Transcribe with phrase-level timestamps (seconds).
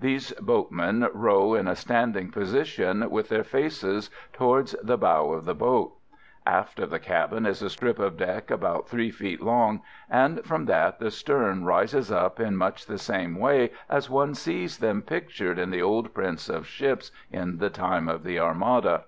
[0.00, 5.54] These boatmen row in a standing position, with their faces towards the bow of the
[5.54, 5.94] boat.
[6.44, 10.64] Aft of the cabin is a strip of deck about 3 feet long, and from
[10.64, 15.60] that the stern rises up in much the same way as one sees them pictured
[15.60, 19.04] in the old prints of ships in the time of the Armada.